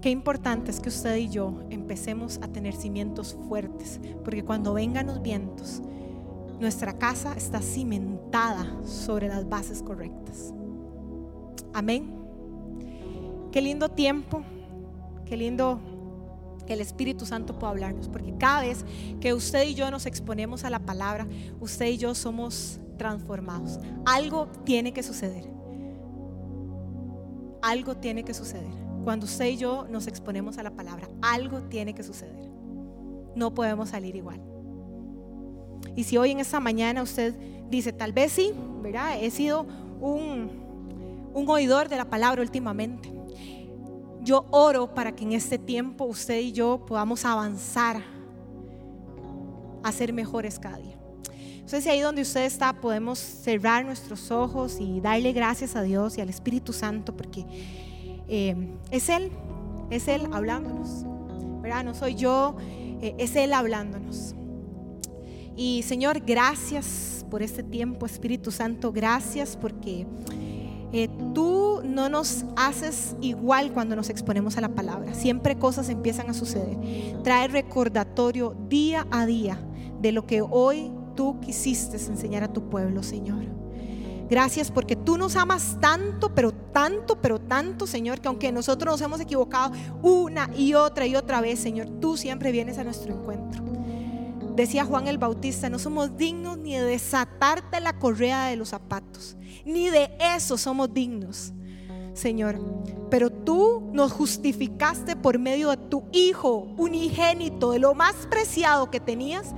[0.00, 5.06] Qué importante es que usted y yo empecemos a tener cimientos fuertes, porque cuando vengan
[5.06, 5.80] los vientos,
[6.60, 10.52] nuestra casa está cimentada sobre las bases correctas.
[11.72, 12.12] Amén.
[13.50, 14.42] Qué lindo tiempo,
[15.26, 15.80] qué lindo
[16.66, 18.84] que el Espíritu Santo pueda hablarnos, porque cada vez
[19.20, 21.26] que usted y yo nos exponemos a la palabra,
[21.60, 23.78] usted y yo somos transformados.
[24.04, 25.50] Algo tiene que suceder.
[27.62, 28.70] Algo tiene que suceder.
[29.04, 32.48] Cuando usted y yo nos exponemos a la palabra, algo tiene que suceder.
[33.34, 34.40] No podemos salir igual.
[35.96, 37.34] Y si hoy en esta mañana usted
[37.68, 39.22] dice, tal vez sí, ¿verdad?
[39.22, 39.66] He sido
[40.00, 40.50] un
[41.34, 43.12] un oidor de la palabra últimamente.
[44.20, 48.02] Yo oro para que en este tiempo usted y yo podamos avanzar
[49.82, 50.96] a ser mejores cada día.
[51.56, 56.20] Entonces, ahí donde usted está, podemos cerrar nuestros ojos y darle gracias a Dios y
[56.20, 57.46] al Espíritu Santo, porque
[58.28, 58.54] eh,
[58.90, 59.30] es Él,
[59.90, 61.04] es Él hablándonos,
[61.62, 61.84] ¿verdad?
[61.84, 62.56] No soy yo,
[63.00, 64.34] eh, es Él hablándonos.
[65.56, 70.06] Y Señor, gracias por este tiempo, Espíritu Santo, gracias porque
[70.92, 75.14] eh, tú no nos haces igual cuando nos exponemos a la palabra.
[75.14, 76.76] Siempre cosas empiezan a suceder.
[77.22, 79.58] Trae recordatorio día a día
[80.00, 83.44] de lo que hoy tú quisiste enseñar a tu pueblo, Señor.
[84.28, 89.00] Gracias porque tú nos amas tanto, pero tanto, pero tanto, Señor, que aunque nosotros nos
[89.02, 89.72] hemos equivocado
[90.02, 93.61] una y otra y otra vez, Señor, tú siempre vienes a nuestro encuentro.
[94.54, 99.36] Decía Juan el Bautista, no somos dignos ni de desatarte la correa de los zapatos,
[99.64, 101.54] ni de eso somos dignos,
[102.12, 102.60] Señor.
[103.10, 109.00] Pero tú nos justificaste por medio de tu Hijo unigénito, de lo más preciado que
[109.00, 109.54] tenías,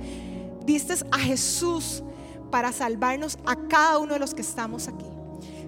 [0.65, 2.01] diste a Jesús
[2.49, 5.05] para salvarnos a cada uno de los que estamos aquí.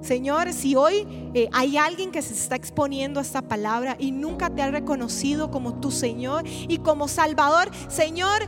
[0.01, 4.49] Señor, si hoy eh, hay alguien que se está exponiendo a esta palabra y nunca
[4.49, 8.47] te ha reconocido como tu Señor y como Salvador, Señor,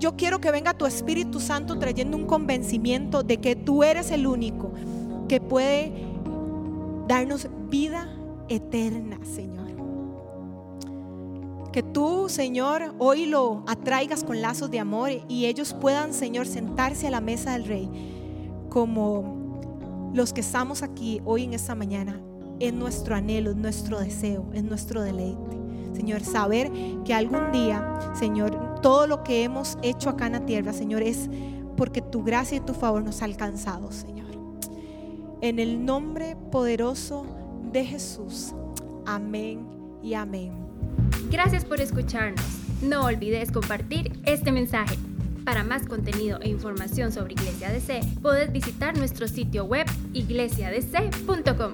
[0.00, 4.26] yo quiero que venga tu Espíritu Santo trayendo un convencimiento de que tú eres el
[4.26, 4.72] único
[5.28, 5.92] que puede
[7.06, 8.08] darnos vida
[8.48, 9.60] eterna, Señor.
[11.70, 17.06] Que tú, Señor, hoy lo atraigas con lazos de amor y ellos puedan, Señor, sentarse
[17.06, 17.88] a la mesa del Rey
[18.70, 22.20] como los que estamos aquí hoy en esta mañana.
[22.58, 25.60] Es nuestro anhelo, es nuestro deseo, es nuestro deleite.
[25.94, 26.70] Señor, saber
[27.04, 31.28] que algún día, Señor, todo lo que hemos hecho acá en la tierra, Señor, es
[31.76, 34.30] porque tu gracia y tu favor nos ha alcanzado, Señor.
[35.40, 37.24] En el nombre poderoso
[37.72, 38.54] de Jesús.
[39.06, 39.66] Amén
[40.02, 40.52] y amén.
[41.30, 42.44] Gracias por escucharnos.
[42.82, 44.96] No olvides compartir este mensaje.
[45.44, 51.72] Para más contenido e información sobre Iglesia DC, puedes visitar nuestro sitio web iglesiadc.com.